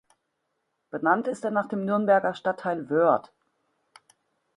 [0.89, 3.31] Benannt ist er nach dem Nürnberger Stadtteil Wöhrd.